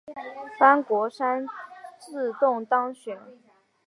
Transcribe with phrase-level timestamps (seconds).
[0.57, 1.45] 潘国山
[1.99, 3.19] 自动当选。